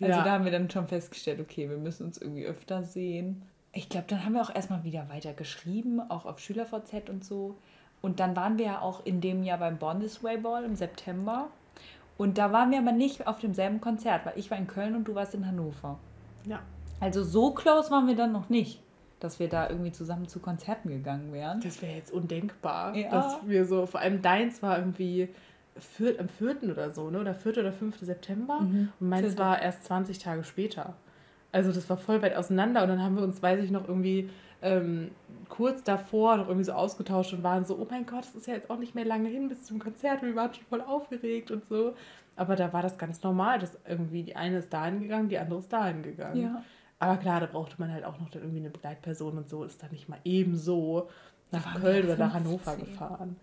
[0.01, 0.25] Also ja.
[0.25, 3.43] da haben wir dann schon festgestellt, okay, wir müssen uns irgendwie öfter sehen.
[3.73, 7.57] Ich glaube, dann haben wir auch erstmal wieder weiter geschrieben, auch auf SchülerVZ und so.
[8.01, 11.49] Und dann waren wir ja auch in dem Jahr beim Bondesway Ball im September.
[12.17, 15.05] Und da waren wir aber nicht auf demselben Konzert, weil ich war in Köln und
[15.05, 15.99] du warst in Hannover.
[16.47, 16.61] Ja.
[17.01, 18.81] Also so close waren wir dann noch nicht,
[19.21, 21.61] dass wir da irgendwie zusammen zu Konzerten gegangen wären.
[21.61, 23.11] Das wäre jetzt undenkbar, ja.
[23.11, 25.29] dass wir so, vor allem deins war irgendwie
[25.81, 26.71] vier, am 4.
[26.71, 27.21] oder so, ne?
[27.21, 27.59] oder 4.
[27.59, 27.99] oder 5.
[28.01, 28.93] September mhm.
[29.01, 29.39] und meins Vierte.
[29.39, 30.95] war erst 20 Tage später.
[31.53, 34.29] Also das war voll weit auseinander und dann haben wir uns, weiß ich noch, irgendwie
[34.61, 35.11] ähm,
[35.49, 38.55] kurz davor noch irgendwie so ausgetauscht und waren so, oh mein Gott, es ist ja
[38.55, 41.67] jetzt auch nicht mehr lange hin bis zum Konzert, wir waren schon voll aufgeregt und
[41.67, 41.95] so.
[42.37, 45.59] Aber da war das ganz normal, dass irgendwie die eine ist dahin gegangen, die andere
[45.59, 46.41] ist dahin gegangen.
[46.41, 46.63] Ja.
[47.01, 49.83] Aber klar, da brauchte man halt auch noch dann irgendwie eine Begleitperson und so, ist
[49.83, 51.09] dann nicht mal ebenso
[51.51, 53.37] nach Köln oder nach Hannover gefahren.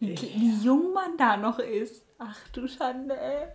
[0.00, 2.04] Wie, wie jung man da noch ist.
[2.18, 3.48] Ach du Schande, ey.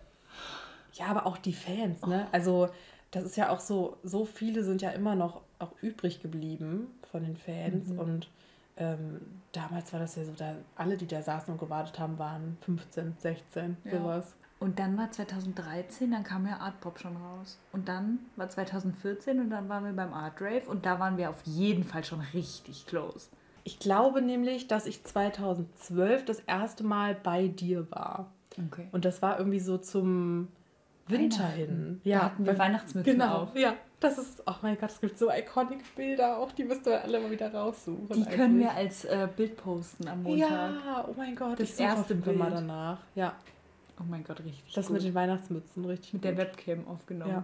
[0.94, 2.26] Ja, aber auch die Fans, ne?
[2.26, 2.30] Oh.
[2.32, 2.70] Also
[3.12, 7.24] das ist ja auch so, so viele sind ja immer noch auch übrig geblieben von
[7.24, 8.00] den Fans mhm.
[8.00, 8.30] und
[8.76, 12.58] ähm, damals war das ja so, da alle, die da saßen und gewartet haben, waren
[12.62, 13.92] 15, 16, ja.
[13.92, 14.36] sowas.
[14.60, 17.60] Und dann war 2013, dann kam ja Art Pop schon raus.
[17.72, 21.30] Und dann war 2014 und dann waren wir beim Art Rave und da waren wir
[21.30, 23.28] auf jeden Fall schon richtig close.
[23.64, 28.32] Ich glaube nämlich, dass ich 2012 das erste Mal bei dir war.
[28.68, 28.88] Okay.
[28.92, 30.50] Und das war irgendwie so zum
[31.08, 32.02] Winter hin.
[32.04, 33.56] Ja, da hatten wir Weihnachtsmützen genau, auf.
[33.56, 37.02] Ja, das ist, oh mein Gott, es gibt so iconic Bilder auch, die müsst ihr
[37.02, 38.08] alle mal wieder raussuchen.
[38.10, 38.36] Die eigentlich.
[38.36, 40.50] können wir als äh, Bild posten am Montag.
[40.50, 43.00] Ja, oh mein Gott, das erste Bild mal danach.
[43.16, 43.36] Ja.
[44.00, 44.74] Oh mein Gott, richtig.
[44.74, 44.96] Das gut.
[44.96, 46.14] mit den Weihnachtsmützen, richtig.
[46.14, 46.32] Mit gut.
[46.32, 47.32] der Webcam aufgenommen.
[47.32, 47.44] Ja.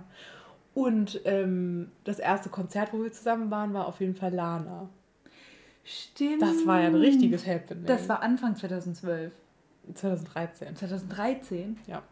[0.73, 4.89] Und ähm, das erste Konzert, wo wir zusammen waren, war auf jeden Fall Lana.
[5.89, 6.41] Stimmt.
[6.41, 7.85] Das war ja ein richtiges Happening.
[7.85, 9.33] Das war Anfang 2012.
[9.95, 10.75] 2013.
[10.75, 11.79] 2013?
[11.87, 12.03] Ja.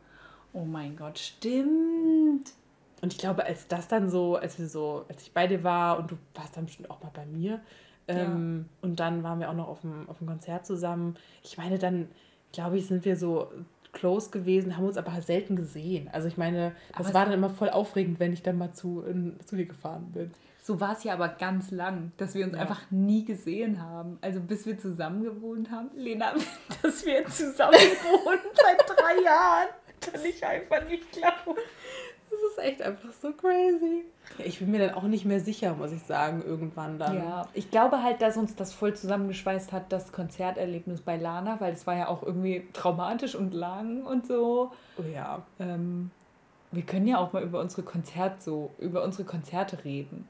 [0.51, 2.53] Oh mein Gott, stimmt.
[3.01, 5.99] Und ich glaube, als das dann so, als wir so, als ich bei dir war
[5.99, 7.61] und du warst dann bestimmt auch mal bei mir,
[8.07, 8.87] ähm, ja.
[8.87, 11.15] und dann waren wir auch noch auf dem, auf dem Konzert zusammen.
[11.43, 12.07] Ich meine, dann,
[12.53, 13.51] glaube ich, sind wir so
[13.97, 16.09] close gewesen, haben uns aber selten gesehen.
[16.11, 19.01] Also ich meine, das aber war dann immer voll aufregend, wenn ich dann mal zu,
[19.01, 20.31] in, zu dir gefahren bin.
[20.61, 22.61] So war es ja aber ganz lang, dass wir uns ja.
[22.61, 24.17] einfach nie gesehen haben.
[24.21, 25.89] Also bis wir zusammen gewohnt haben.
[25.95, 26.33] Lena,
[26.81, 29.67] dass wir zusammen wohnen seit drei Jahren.
[29.99, 31.59] Kann ich einfach nicht glauben.
[32.57, 34.05] Ist echt einfach so crazy.
[34.39, 37.17] Ich bin mir dann auch nicht mehr sicher, muss ich sagen, irgendwann dann.
[37.17, 41.73] Ja, ich glaube halt, dass uns das voll zusammengeschweißt hat, das Konzerterlebnis bei Lana, weil
[41.73, 44.71] es war ja auch irgendwie traumatisch und lang und so.
[44.97, 45.43] Oh ja.
[45.59, 46.11] Ähm,
[46.71, 50.27] wir können ja auch mal über unsere Konzert so, über unsere Konzerte reden.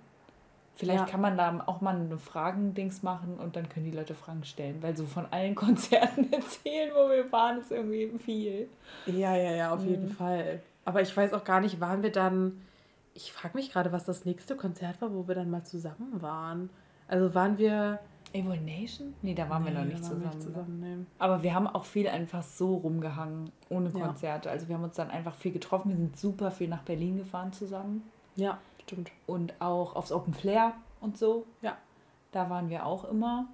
[0.75, 1.05] Vielleicht ja.
[1.05, 4.77] kann man da auch mal eine Fragendings machen und dann können die Leute Fragen stellen,
[4.81, 8.69] weil so von allen Konzerten erzählen, wo wir waren, ist irgendwie viel.
[9.07, 9.89] Ja, ja, ja, auf mhm.
[9.89, 10.61] jeden Fall.
[10.87, 12.61] Aber ich weiß auch gar nicht, waren wir dann.
[13.13, 16.69] Ich frage mich gerade, was das nächste Konzert war, wo wir dann mal zusammen waren.
[17.09, 17.99] Also waren wir.
[18.31, 19.13] Evil Nation?
[19.21, 20.23] Nee, da waren nee, wir noch nicht zusammen.
[20.23, 21.05] Nicht zusammen nee.
[21.19, 24.47] Aber wir haben auch viel einfach so rumgehangen, ohne Konzerte.
[24.47, 24.53] Ja.
[24.53, 25.89] Also wir haben uns dann einfach viel getroffen.
[25.89, 28.09] Wir sind super viel nach Berlin gefahren zusammen.
[28.37, 28.57] Ja.
[28.83, 29.11] Stimmt.
[29.25, 31.45] Und auch aufs Open Flair und so.
[31.61, 31.75] Ja.
[32.31, 33.47] Da waren wir auch immer.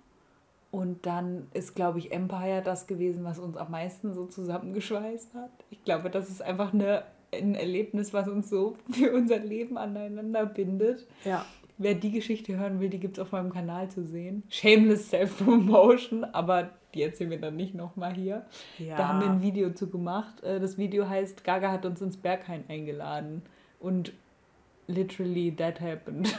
[0.70, 5.52] Und dann ist, glaube ich, Empire das gewesen, was uns am meisten so zusammengeschweißt hat.
[5.72, 10.46] Ich glaube, das ist einfach eine, ein Erlebnis, was uns so für unser Leben aneinander
[10.46, 11.08] bindet.
[11.26, 11.46] Ja.
[11.78, 14.44] Wer die Geschichte hören will, die gibt es auf meinem Kanal zu sehen.
[14.50, 18.46] Shameless Self-Promotion, aber die erzählen wir dann nicht nochmal hier.
[18.78, 18.96] Ja.
[18.96, 20.44] Da haben wir ein Video zu gemacht.
[20.44, 23.42] Äh, das Video heißt, Gaga hat uns ins Berghain eingeladen.
[23.80, 24.14] Und
[24.88, 26.38] literally that happened.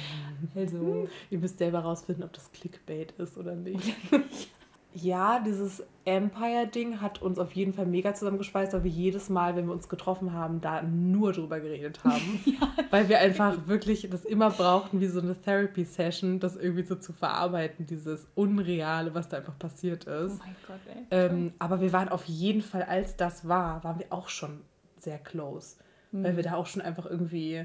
[0.54, 3.94] also, ihr müsst selber rausfinden, ob das Clickbait ist oder nicht.
[4.94, 9.66] ja, dieses Empire-Ding hat uns auf jeden Fall mega zusammengeschweißt, weil wir jedes Mal, wenn
[9.66, 12.40] wir uns getroffen haben, da nur drüber geredet haben.
[12.44, 12.72] ja.
[12.90, 17.12] Weil wir einfach wirklich das immer brauchten, wie so eine Therapy-Session, das irgendwie so zu
[17.12, 20.40] verarbeiten, dieses Unreale, was da einfach passiert ist.
[20.40, 21.06] Oh mein Gott, ey.
[21.10, 24.60] Ähm, aber wir waren auf jeden Fall, als das war, waren wir auch schon
[24.96, 25.76] sehr close.
[26.10, 26.24] Mhm.
[26.24, 27.64] Weil wir da auch schon einfach irgendwie,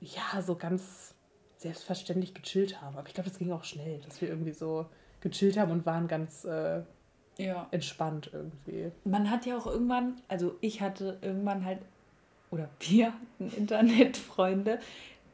[0.00, 1.14] ja, so ganz
[1.56, 2.96] selbstverständlich gechillt haben.
[2.96, 4.86] Aber ich glaube, das ging auch schnell, dass wir irgendwie so
[5.20, 6.82] gechillt haben und waren ganz äh,
[7.38, 7.66] ja.
[7.70, 8.90] entspannt irgendwie.
[9.04, 11.80] Man hat ja auch irgendwann, also ich hatte irgendwann halt,
[12.50, 14.78] oder wir hatten Internetfreunde,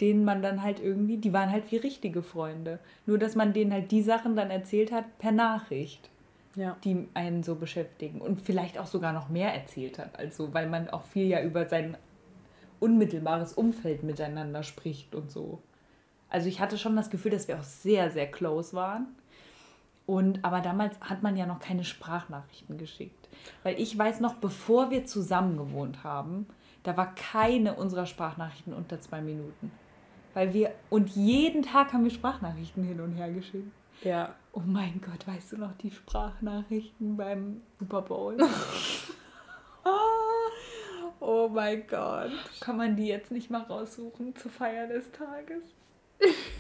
[0.00, 2.78] denen man dann halt irgendwie, die waren halt wie richtige Freunde.
[3.06, 6.10] Nur, dass man denen halt die Sachen dann erzählt hat per Nachricht.
[6.54, 6.74] Ja.
[6.84, 10.18] die einen so beschäftigen und vielleicht auch sogar noch mehr erzählt hat.
[10.18, 11.98] Also, weil man auch viel ja über sein
[12.80, 15.60] unmittelbares Umfeld miteinander spricht und so.
[16.28, 19.06] Also ich hatte schon das Gefühl, dass wir auch sehr, sehr close waren.
[20.06, 23.28] Und aber damals hat man ja noch keine Sprachnachrichten geschickt.
[23.64, 26.46] Weil ich weiß noch, bevor wir zusammen gewohnt haben,
[26.84, 29.72] da war keine unserer Sprachnachrichten unter zwei Minuten.
[30.34, 33.72] Weil wir, und jeden Tag haben wir Sprachnachrichten hin und her geschickt.
[34.04, 34.34] Ja.
[34.52, 38.36] Oh mein Gott, weißt du noch die Sprachnachrichten beim Super Bowl?
[41.20, 42.30] oh mein Gott.
[42.60, 45.64] Kann man die jetzt nicht mal raussuchen zur Feier des Tages?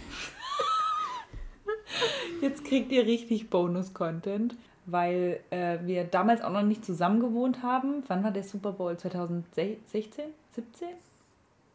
[2.40, 4.56] Jetzt kriegt ihr richtig Bonus-Content,
[4.86, 8.02] weil äh, wir damals auch noch nicht zusammen gewohnt haben.
[8.08, 8.96] Wann war der Super Bowl?
[8.96, 10.24] 2016?
[10.52, 10.88] 17?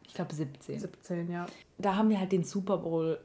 [0.06, 0.78] Ich glaube 17.
[0.78, 1.46] 17, ja.
[1.78, 3.18] Da haben wir halt den Super Bowl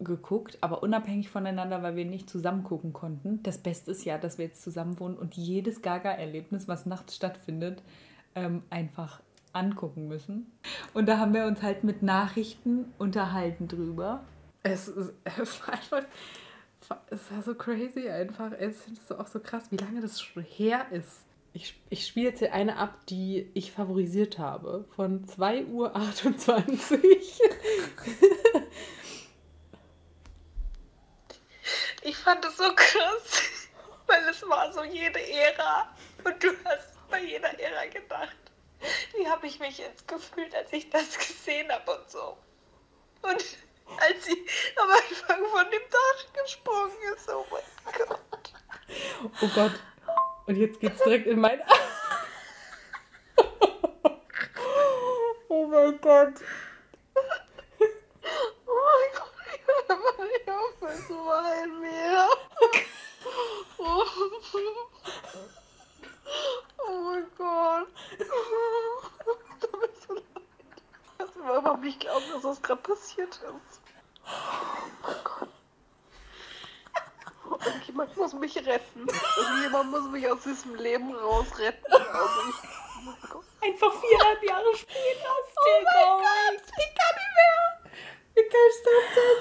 [0.00, 3.42] geguckt, aber unabhängig voneinander, weil wir nicht zusammen gucken konnten.
[3.42, 7.82] Das Beste ist ja, dass wir jetzt zusammen wohnen und jedes Gaga-Erlebnis, was nachts stattfindet,
[8.34, 9.20] ähm, einfach
[9.52, 10.50] angucken müssen.
[10.92, 14.24] Und da haben wir uns halt mit Nachrichten unterhalten drüber.
[14.62, 14.88] Es,
[15.24, 16.02] es war einfach,
[17.10, 18.52] es war so crazy einfach.
[18.52, 21.24] Es findest du auch so krass, wie lange das schon her ist.
[21.52, 24.84] Ich, ich spiele jetzt hier eine ab, die ich favorisiert habe.
[24.96, 25.90] Von 2.28 Uhr.
[32.02, 33.68] ich fand es so krass,
[34.06, 35.94] weil es war so jede Ära.
[36.24, 38.36] Und du hast bei jeder Ära gedacht,
[39.16, 42.36] wie habe ich mich jetzt gefühlt, als ich das gesehen habe und so.
[43.22, 43.44] Und
[43.86, 47.28] als sie am Anfang von dem Dach gesprungen ist.
[47.28, 47.62] Oh mein
[48.08, 48.20] Gott.
[49.40, 49.72] Oh Gott.
[50.46, 51.60] Und jetzt geht's direkt in mein.
[55.48, 56.34] oh mein Gott.
[58.66, 59.10] Oh mein
[59.86, 60.46] Gott, ich
[60.94, 62.28] es war ein Meer.
[63.78, 64.04] Oh.
[66.86, 67.88] oh mein Gott.
[69.60, 70.24] Tut mir so leid.
[71.18, 73.80] Ich kann überhaupt nicht glauben, dass das gerade passiert ist.
[75.02, 75.48] Oh Gott.
[77.66, 79.06] Irgendjemand muss mich retten.
[79.36, 81.92] Irgendjemand muss mich aus diesem Leben rausretten.
[81.92, 85.28] Also ich, oh Einfach 400 Jahre später.
[85.28, 87.92] Oh mein Gott, ich kann nicht mehr.
[88.34, 89.38] Wie geil ist das denn?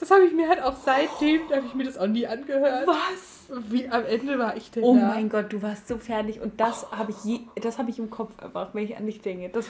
[0.00, 2.86] Das habe ich mir halt auch seitdem, da habe ich mir das auch nie angehört.
[2.86, 3.31] Was?
[3.68, 5.08] Wie am Ende war ich denn Oh da?
[5.08, 6.96] mein Gott, du warst so fertig und das oh.
[6.96, 9.50] habe ich je, das habe ich im Kopf einfach, wenn ich an dich denke.
[9.50, 9.66] Das,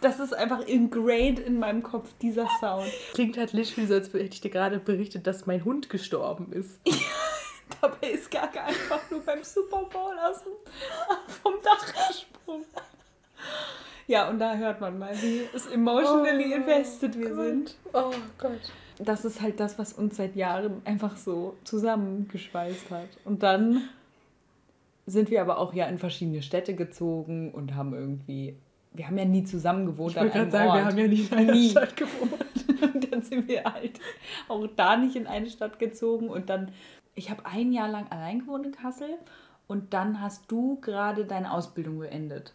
[0.00, 2.90] das ist einfach ingrained in meinem Kopf, dieser Sound.
[3.12, 6.80] Klingt halt literally so, als hätte ich dir gerade berichtet, dass mein Hund gestorben ist.
[7.82, 10.52] Dabei ist Gaga einfach nur beim Super Bowl aus dem,
[11.42, 12.64] vom Dach gesprungen.
[14.06, 17.44] Ja, und da hört man mal, wie es emotionally oh, invested wir Gott.
[17.44, 17.76] sind.
[17.92, 23.08] Oh Gott das ist halt das, was uns seit Jahren einfach so zusammengeschweißt hat.
[23.24, 23.82] Und dann
[25.06, 28.56] sind wir aber auch ja in verschiedene Städte gezogen und haben irgendwie,
[28.92, 30.12] wir haben ja nie zusammen gewohnt.
[30.12, 30.78] Ich wollte gerade sagen, Ort.
[30.78, 31.70] wir haben ja nie in einer nie.
[31.70, 32.32] Stadt gewohnt.
[32.94, 34.00] und dann sind wir halt
[34.48, 36.72] auch da nicht in eine Stadt gezogen und dann,
[37.14, 39.10] ich habe ein Jahr lang allein gewohnt in Kassel
[39.66, 42.52] und dann hast du gerade deine Ausbildung beendet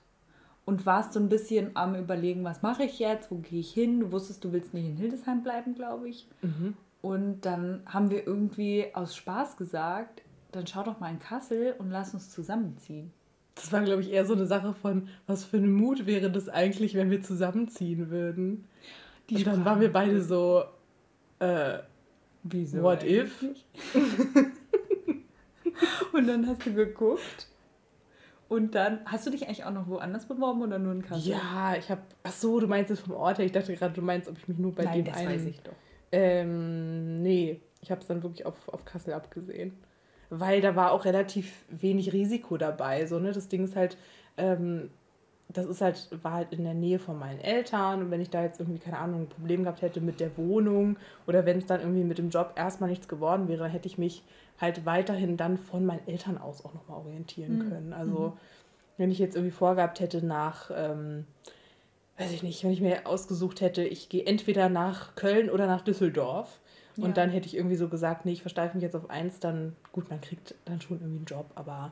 [0.66, 4.00] und warst so ein bisschen am Überlegen, was mache ich jetzt, wo gehe ich hin?
[4.00, 6.28] Du wusstest, du willst nicht in Hildesheim bleiben, glaube ich.
[6.42, 6.76] Mhm.
[7.02, 10.22] Und dann haben wir irgendwie aus Spaß gesagt,
[10.52, 13.12] dann schau doch mal in Kassel und lass uns zusammenziehen.
[13.56, 16.48] Das war, glaube ich, eher so eine Sache von, was für ein Mut wäre das
[16.48, 18.66] eigentlich, wenn wir zusammenziehen würden.
[19.30, 20.64] Die und dann waren wir beide so,
[21.40, 21.80] äh,
[22.44, 23.46] Wieso what if?
[26.14, 27.48] und dann hast du geguckt
[28.52, 31.32] und dann, hast du dich eigentlich auch noch woanders beworben oder nur in Kassel?
[31.32, 33.46] Ja, ich habe, ach so, du meinst es vom Ort her.
[33.46, 35.30] Ich dachte gerade, du meinst, ob ich mich nur bei Nein, dem das einen...
[35.30, 35.72] weiß ich doch.
[36.12, 39.78] Ähm, nee, ich habe es dann wirklich auf, auf Kassel abgesehen.
[40.30, 43.06] Weil da war auch relativ wenig Risiko dabei.
[43.06, 43.32] So, ne?
[43.32, 43.96] Das Ding ist halt,
[44.36, 44.90] ähm,
[45.54, 48.44] das ist halt, war halt in der Nähe von meinen Eltern und wenn ich da
[48.44, 51.82] jetzt irgendwie, keine Ahnung, ein Problem gehabt hätte mit der Wohnung oder wenn es dann
[51.82, 54.24] irgendwie mit dem Job erstmal nichts geworden wäre, hätte ich mich
[54.60, 57.70] halt weiterhin dann von meinen Eltern aus auch nochmal orientieren mhm.
[57.70, 57.94] können.
[57.94, 58.34] Also mhm.
[58.98, 61.26] wenn ich jetzt irgendwie vorgehabt hätte nach, ähm,
[62.18, 65.82] weiß ich nicht, wenn ich mir ausgesucht hätte, ich gehe entweder nach Köln oder nach
[65.82, 66.60] Düsseldorf
[66.98, 67.12] und ja.
[67.12, 70.10] dann hätte ich irgendwie so gesagt, nee, ich versteife mich jetzt auf eins, dann, gut,
[70.10, 71.92] man kriegt dann schon irgendwie einen Job, aber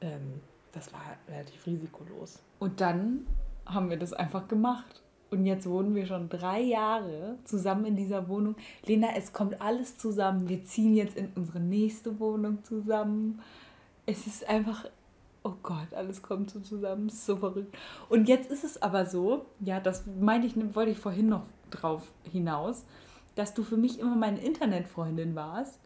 [0.00, 0.40] ähm,
[0.72, 2.40] das war relativ risikolos.
[2.58, 3.26] Und dann
[3.66, 5.02] haben wir das einfach gemacht.
[5.30, 8.56] Und jetzt wohnen wir schon drei Jahre zusammen in dieser Wohnung.
[8.86, 10.48] Lena, es kommt alles zusammen.
[10.48, 13.40] Wir ziehen jetzt in unsere nächste Wohnung zusammen.
[14.06, 14.86] Es ist einfach,
[15.42, 17.10] oh Gott, alles kommt so zusammen.
[17.10, 17.76] so verrückt.
[18.08, 22.10] Und jetzt ist es aber so, ja, das meinte ich, wollte ich vorhin noch drauf
[22.32, 22.86] hinaus,
[23.34, 25.78] dass du für mich immer meine Internetfreundin warst.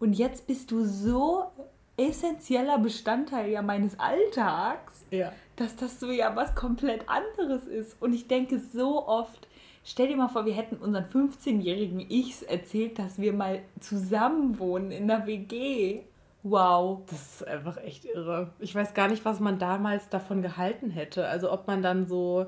[0.00, 1.52] Und jetzt bist du so
[1.96, 5.32] essentieller Bestandteil ja meines Alltags, ja.
[5.60, 8.00] Dass das so ja was komplett anderes ist.
[8.00, 9.48] Und ich denke so oft,
[9.84, 14.90] stell dir mal vor, wir hätten unseren 15-jährigen Ichs erzählt, dass wir mal zusammen wohnen
[14.90, 16.02] in der WG.
[16.42, 17.02] Wow.
[17.10, 18.52] Das ist einfach echt irre.
[18.60, 21.26] Ich weiß gar nicht, was man damals davon gehalten hätte.
[21.26, 22.46] Also ob man dann so,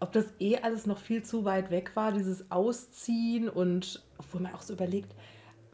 [0.00, 4.54] ob das eh alles noch viel zu weit weg war, dieses Ausziehen und obwohl man
[4.54, 5.14] auch so überlegt,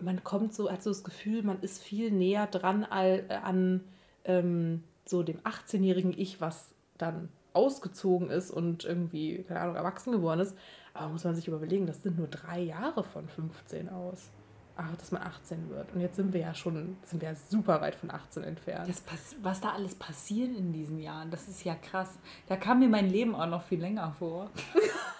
[0.01, 3.83] man kommt so, hat so das Gefühl, man ist viel näher dran äh, an
[4.25, 10.41] ähm, so dem 18-jährigen Ich, was dann ausgezogen ist und irgendwie, keine Ahnung, erwachsen geworden
[10.41, 10.57] ist.
[10.95, 14.31] Aber muss man sich überlegen, das sind nur drei Jahre von 15 aus.
[14.77, 15.93] Ach, dass man 18 wird.
[15.93, 18.89] Und jetzt sind wir ja schon, sind wir ja super weit von 18 entfernt.
[18.89, 19.03] Das,
[19.43, 22.19] was da alles passiert in diesen Jahren, das ist ja krass.
[22.47, 24.51] Da kam mir mein Leben auch noch viel länger vor.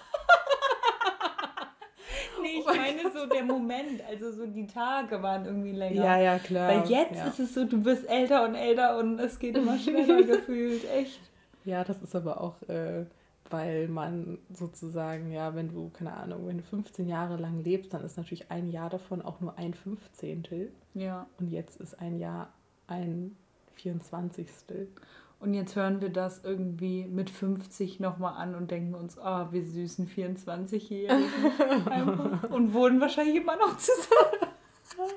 [2.41, 6.03] nee, ich meine so der Moment, also so die Tage waren irgendwie länger.
[6.03, 6.69] Ja, ja, klar.
[6.69, 7.27] Weil jetzt ja.
[7.27, 11.19] ist es so, du wirst älter und älter und es geht immer schneller gefühlt, echt.
[11.65, 13.05] Ja, das ist aber auch, äh,
[13.49, 18.03] weil man sozusagen, ja, wenn du, keine Ahnung, wenn du 15 Jahre lang lebst, dann
[18.03, 20.71] ist natürlich ein Jahr davon auch nur ein Fünfzehntel.
[20.93, 21.27] Ja.
[21.39, 22.51] Und jetzt ist ein Jahr
[22.87, 23.35] ein
[23.75, 24.87] Vierundzwanzigstel.
[25.41, 29.51] Und jetzt hören wir das irgendwie mit 50 nochmal an und denken uns, ah, oh,
[29.51, 32.39] wir süßen 24-Jährigen.
[32.51, 34.51] und wohnen wahrscheinlich immer noch zusammen.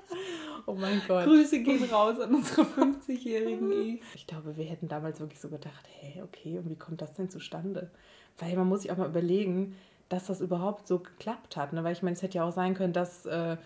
[0.67, 1.25] Oh mein Gott.
[1.25, 6.23] Grüße gehen raus an unsere 50-jährigen Ich glaube, wir hätten damals wirklich so gedacht, hey,
[6.23, 7.91] okay, und wie kommt das denn zustande?
[8.39, 9.77] Weil man muss sich auch mal überlegen,
[10.09, 11.75] dass das überhaupt so geklappt hat.
[11.75, 11.85] Ne?
[11.85, 13.59] Weil ich meine, es hätte ja auch sein können, dass äh,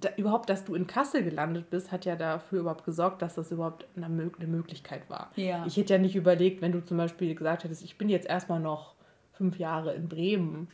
[0.00, 3.52] da, überhaupt, dass du in Kassel gelandet bist, hat ja dafür überhaupt gesorgt, dass das
[3.52, 5.30] überhaupt eine, eine Möglichkeit war.
[5.36, 5.64] Ja.
[5.66, 8.60] Ich hätte ja nicht überlegt, wenn du zum Beispiel gesagt hättest, ich bin jetzt erstmal
[8.60, 8.94] noch
[9.32, 10.68] fünf Jahre in Bremen,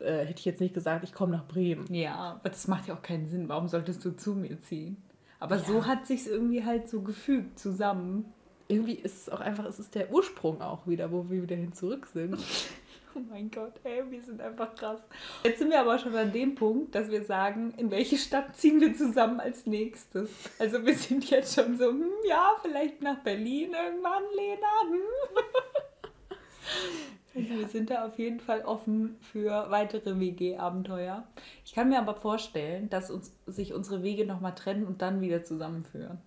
[0.00, 1.92] äh, hätte ich jetzt nicht gesagt, ich komme nach Bremen.
[1.92, 3.48] Ja, aber das macht ja auch keinen Sinn.
[3.48, 4.96] Warum solltest du zu mir ziehen?
[5.40, 5.64] Aber ja.
[5.64, 8.32] so hat sich irgendwie halt so gefügt zusammen.
[8.68, 11.72] Irgendwie ist es auch einfach, es ist der Ursprung auch wieder, wo wir wieder hin
[11.72, 12.36] zurück sind.
[13.18, 15.00] Oh mein Gott, ey, wir sind einfach krass.
[15.42, 18.80] Jetzt sind wir aber schon an dem Punkt, dass wir sagen, in welche Stadt ziehen
[18.80, 20.30] wir zusammen als nächstes?
[20.60, 24.68] Also wir sind jetzt schon so, hm, ja, vielleicht nach Berlin irgendwann, Lena.
[24.90, 25.00] Hm.
[27.34, 31.24] Also wir sind da auf jeden Fall offen für weitere WG-Abenteuer.
[31.64, 35.44] Ich kann mir aber vorstellen, dass uns, sich unsere Wege nochmal trennen und dann wieder
[35.44, 36.18] zusammenführen.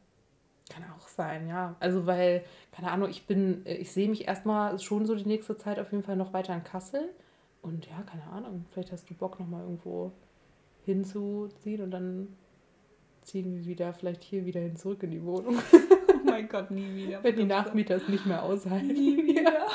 [0.71, 1.75] Kann auch sein, ja.
[1.79, 5.79] Also weil, keine Ahnung, ich bin, ich sehe mich erstmal schon so die nächste Zeit
[5.79, 7.09] auf jeden Fall noch weiter in Kassel.
[7.61, 10.11] Und ja, keine Ahnung, vielleicht hast du Bock nochmal irgendwo
[10.85, 12.27] hinzuziehen und dann
[13.21, 15.57] ziehen wir wieder, vielleicht hier wieder hin zurück in die Wohnung.
[15.73, 17.23] oh mein Gott, nie wieder.
[17.23, 18.87] Wenn die Nachmieter es nicht mehr aushalten.
[18.87, 19.67] Nie wieder.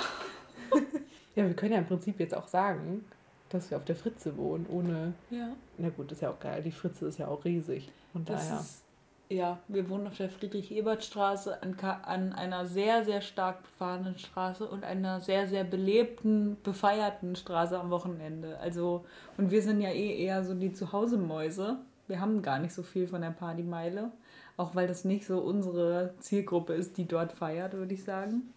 [1.35, 3.04] ja, wir können ja im Prinzip jetzt auch sagen,
[3.50, 5.12] dass wir auf der Fritze wohnen, ohne.
[5.30, 5.54] Ja.
[5.78, 6.62] Na gut, ist ja auch geil.
[6.62, 7.90] Die Fritze ist ja auch riesig.
[8.14, 8.61] Das daher.
[8.61, 8.86] Ist
[9.29, 14.85] ja, wir wohnen auf der Friedrich-Ebert-Straße an, an einer sehr, sehr stark befahrenen Straße und
[14.85, 18.59] einer sehr, sehr belebten, befeierten Straße am Wochenende.
[18.61, 19.05] Also,
[19.37, 21.79] und wir sind ja eh eher so die Zuhause-Mäuse.
[22.07, 24.12] Wir haben gar nicht so viel von der Partymeile,
[24.57, 28.55] auch weil das nicht so unsere Zielgruppe ist, die dort feiert, würde ich sagen.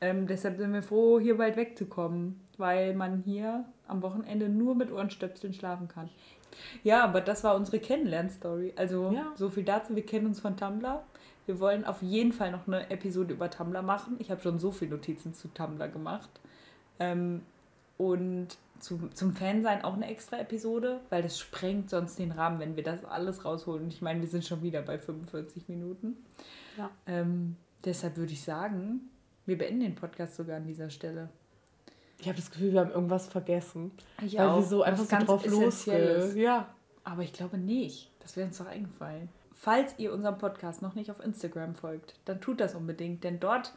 [0.00, 4.90] Ähm, deshalb sind wir froh, hier bald wegzukommen, weil man hier am Wochenende nur mit
[4.90, 6.08] Ohrenstöpseln schlafen kann.
[6.82, 8.72] Ja, aber das war unsere Kennenlernstory.
[8.76, 9.32] Also ja.
[9.36, 9.94] so viel dazu.
[9.94, 11.02] Wir kennen uns von Tumblr.
[11.46, 14.16] Wir wollen auf jeden Fall noch eine Episode über Tumblr machen.
[14.18, 16.30] Ich habe schon so viele Notizen zu Tumblr gemacht.
[16.98, 17.42] Ähm,
[17.98, 22.76] und zu, zum Fansein auch eine extra Episode, weil das sprengt sonst den Rahmen, wenn
[22.76, 23.88] wir das alles rausholen.
[23.88, 26.16] Ich meine, wir sind schon wieder bei 45 Minuten.
[26.78, 26.90] Ja.
[27.06, 29.10] Ähm, deshalb würde ich sagen,
[29.46, 31.28] wir beenden den Podcast sogar an dieser Stelle.
[32.20, 33.92] Ich habe das Gefühl, wir haben irgendwas vergessen.
[34.24, 34.56] Ich weil auch.
[34.56, 36.36] wir so einfach so drauf losgehen.
[36.36, 36.68] Ja.
[37.02, 38.10] Aber ich glaube nicht.
[38.20, 39.28] Das wäre uns doch eingefallen.
[39.54, 43.74] Falls ihr unserem Podcast noch nicht auf Instagram folgt, dann tut das unbedingt, denn dort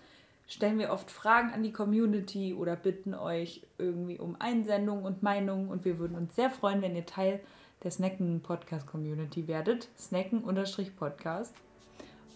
[0.47, 5.69] stellen wir oft Fragen an die Community oder bitten euch irgendwie um Einsendungen und Meinungen
[5.69, 7.39] und wir würden uns sehr freuen, wenn ihr Teil
[7.83, 9.89] der Snacken Podcast Community werdet.
[9.97, 11.53] Snacken-Podcast.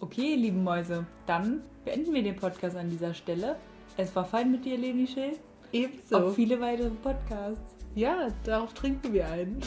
[0.00, 3.56] Okay, lieben Mäuse, dann beenden wir den Podcast an dieser Stelle.
[3.96, 5.38] Es war fein mit dir, Leni Schill.
[5.72, 6.16] Ebenso.
[6.16, 7.74] Auf viele weitere Podcasts.
[7.94, 9.58] Ja, darauf trinken wir ein.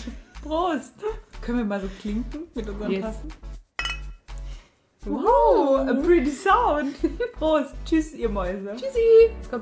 [0.42, 0.96] Prost!
[1.42, 3.02] Können wir mal so klinken mit unseren Yes.
[3.02, 3.34] Tassen?
[5.06, 6.96] Wow, a pretty sound.
[7.40, 7.74] Prost.
[7.86, 8.76] Tschüss, ihr Mäuse.
[8.76, 9.32] Tschüssi.
[9.50, 9.62] Komm.